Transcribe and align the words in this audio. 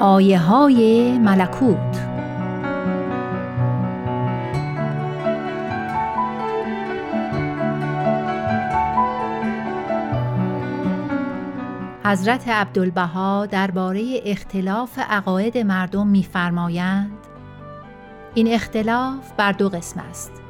آیه 0.00 0.38
های 0.38 1.18
ملکوت. 1.18 2.08
حضرت 12.04 12.48
عبدالبها 12.48 13.46
درباره 13.46 14.20
اختلاف 14.24 14.98
عقاید 14.98 15.58
مردم 15.58 16.06
می‌فرمایند 16.06 17.18
این 18.34 18.48
اختلاف 18.54 19.32
بر 19.36 19.52
دو 19.52 19.68
قسم 19.68 20.00
است. 20.10 20.47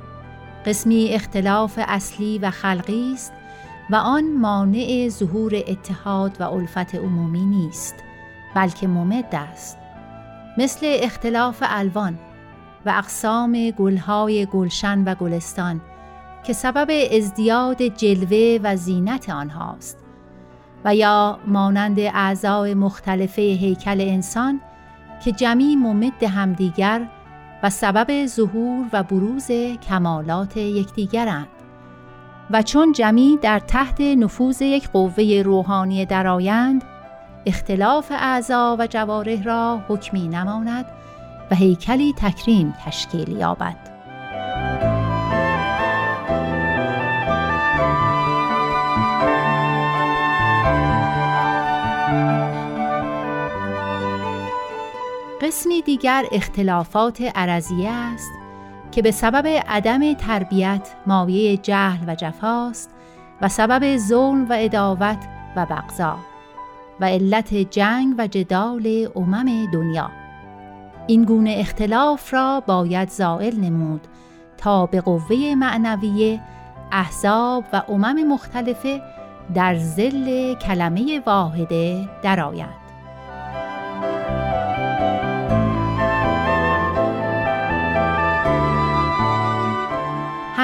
قسمی 0.66 1.08
اختلاف 1.08 1.78
اصلی 1.82 2.38
و 2.38 2.50
خلقی 2.50 3.12
است 3.14 3.32
و 3.90 3.94
آن 3.96 4.36
مانع 4.36 5.08
ظهور 5.08 5.54
اتحاد 5.66 6.40
و 6.40 6.44
الفت 6.44 6.94
عمومی 6.94 7.44
نیست 7.44 7.94
بلکه 8.54 8.88
ممد 8.88 9.34
است. 9.34 9.78
مثل 10.58 10.96
اختلاف 11.00 11.62
الوان 11.66 12.18
و 12.86 12.90
اقسام 12.90 13.70
گلهای 13.70 14.46
گلشن 14.46 15.04
و 15.04 15.14
گلستان 15.14 15.80
که 16.44 16.52
سبب 16.52 16.88
ازدیاد 17.12 17.82
جلوه 17.82 18.58
و 18.62 18.76
زینت 18.76 19.30
آنهاست 19.30 19.98
و 20.84 20.94
یا 20.94 21.38
مانند 21.46 22.00
اعضای 22.00 22.74
مختلف 22.74 23.38
هیکل 23.38 24.00
انسان 24.00 24.60
که 25.24 25.32
جمعی 25.32 25.76
ممد 25.76 26.22
همدیگر 26.22 27.08
و 27.62 27.70
سبب 27.70 28.26
ظهور 28.26 28.86
و 28.92 29.02
بروز 29.02 29.50
کمالات 29.88 30.56
یکدیگرند. 30.56 31.48
و 32.50 32.62
چون 32.62 32.92
جمعی 32.92 33.36
در 33.42 33.58
تحت 33.58 34.00
نفوذ 34.00 34.62
یک 34.62 34.88
قوه 34.88 35.42
روحانی 35.44 36.06
درآیند 36.06 36.84
اختلاف 37.46 38.12
اعضا 38.12 38.76
و 38.78 38.86
جوارح 38.86 39.42
را 39.42 39.80
حکمی 39.88 40.28
نماند 40.28 40.86
و 41.50 41.54
هیکلی 41.54 42.12
تکریم 42.12 42.74
تشکیل 42.84 43.28
یابد. 43.28 43.76
قسمی 55.42 55.82
دیگر 55.82 56.24
اختلافات 56.32 57.22
عرضیه 57.34 57.90
است 57.90 58.30
که 58.92 59.02
به 59.02 59.10
سبب 59.10 59.46
عدم 59.46 60.14
تربیت 60.14 60.88
مایه 61.06 61.56
جهل 61.56 62.04
و 62.08 62.14
جفاست 62.14 62.90
و 63.42 63.48
سبب 63.48 63.96
ظلم 63.96 64.48
و 64.48 64.56
اداوت 64.58 65.18
و 65.56 65.66
بغضا 65.66 66.16
و 67.00 67.04
علت 67.04 67.54
جنگ 67.54 68.14
و 68.18 68.26
جدال 68.26 69.08
امم 69.16 69.70
دنیا. 69.72 70.10
این 71.06 71.24
گونه 71.24 71.54
اختلاف 71.58 72.34
را 72.34 72.62
باید 72.66 73.08
زائل 73.08 73.60
نمود 73.60 74.06
تا 74.56 74.86
به 74.86 75.00
قوه 75.00 75.54
معنویه 75.56 76.40
احزاب 76.92 77.64
و 77.72 77.82
امم 77.88 78.28
مختلفه 78.28 79.02
در 79.54 79.76
زل 79.76 80.54
کلمه 80.54 81.22
واحده 81.26 82.08
درآیند. 82.22 82.77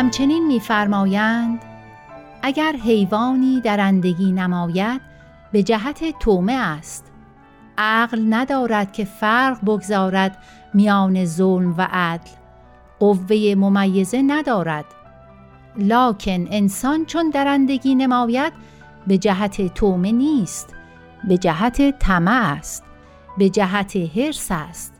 همچنین 0.04 0.46
می‌فرمایند 0.46 1.60
اگر 2.42 2.72
حیوانی 2.72 3.60
درندگی 3.60 4.32
نماید 4.32 5.00
به 5.52 5.62
جهت 5.62 6.18
تومه 6.18 6.52
است. 6.52 7.12
عقل 7.78 8.26
ندارد 8.30 8.92
که 8.92 9.04
فرق 9.04 9.64
بگذارد 9.64 10.38
میان 10.74 11.24
ظلم 11.24 11.74
و 11.78 11.88
عدل. 11.90 12.30
قوه 12.98 13.54
ممیزه 13.56 14.22
ندارد. 14.22 14.84
لاکن 15.76 16.46
انسان 16.50 17.04
چون 17.04 17.30
درندگی 17.30 17.94
نماید 17.94 18.52
به 19.06 19.18
جهت 19.18 19.74
تومه 19.74 20.12
نیست 20.12 20.74
به 21.28 21.38
جهت 21.38 21.98
طمع 21.98 22.52
است 22.56 22.84
به 23.38 23.50
جهت 23.50 23.96
حرص 23.96 24.48
است. 24.50 24.94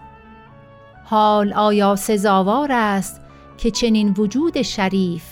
حال 1.05 1.53
آیا 1.53 1.97
سزاوار 1.97 2.73
است 2.73 3.24
که 3.59 3.71
چنین 3.71 4.15
وجود 4.19 4.63
شریف 4.63 5.25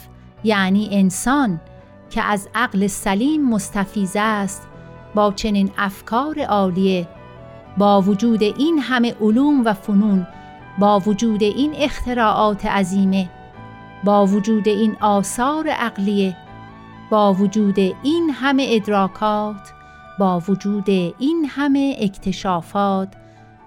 یعنی 0.45 0.89
انسان 0.93 1.61
که 2.11 2.23
از 2.23 2.49
عقل 2.55 2.87
سلیم 2.87 3.49
مستفیز 3.49 4.13
است 4.17 4.69
با 5.15 5.33
چنین 5.33 5.71
افکار 5.79 6.41
عالیه 6.41 7.09
با 7.79 8.01
وجود 8.01 8.43
این 8.43 8.79
همه 8.79 9.15
علوم 9.21 9.65
و 9.65 9.73
فنون 9.73 10.27
با 10.79 10.99
وجود 10.99 11.43
این 11.43 11.73
اختراعات 11.77 12.67
عظیمه 12.67 13.31
با 14.05 14.27
وجود 14.27 14.69
این 14.69 14.97
آثار 15.01 15.69
عقلیه 15.69 16.37
با 17.11 17.33
وجود 17.33 17.79
این 17.79 18.31
همه 18.35 18.67
ادراکات 18.71 19.73
با 20.19 20.43
وجود 20.49 20.91
این 20.91 21.47
همه 21.49 21.97
اکتشافات 22.01 23.09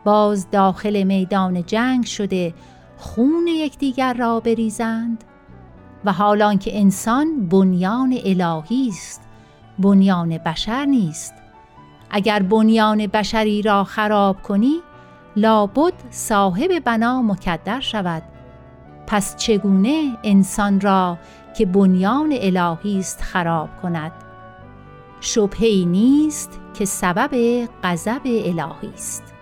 باز 0.05 0.51
داخل 0.51 1.03
میدان 1.03 1.63
جنگ 1.65 2.05
شده 2.05 2.53
خون 2.97 3.47
یکدیگر 3.47 4.13
را 4.13 4.39
بریزند 4.39 5.23
و 6.05 6.11
حالان 6.11 6.57
که 6.57 6.79
انسان 6.79 7.47
بنیان 7.49 8.17
الهی 8.25 8.87
است 8.87 9.21
بنیان 9.79 10.37
بشر 10.37 10.85
نیست. 10.85 11.33
اگر 12.09 12.41
بنیان 12.41 13.07
بشری 13.07 13.61
را 13.61 13.83
خراب 13.83 14.41
کنی 14.41 14.75
لابد 15.35 15.93
صاحب 16.09 16.79
بنا 16.85 17.21
مکدر 17.21 17.79
شود. 17.79 18.23
پس 19.07 19.35
چگونه 19.35 20.17
انسان 20.23 20.81
را 20.81 21.17
که 21.57 21.65
بنیان 21.65 22.33
الهی 22.41 22.99
است 22.99 23.21
خراب 23.21 23.69
کند؟ 23.81 24.11
شبهی 25.21 25.85
نیست 25.85 26.59
که 26.73 26.85
سبب 26.85 27.65
غضب 27.83 28.21
الهی 28.25 28.93
است. 28.93 29.34